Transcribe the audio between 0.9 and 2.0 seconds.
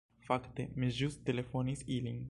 ĵus telefonis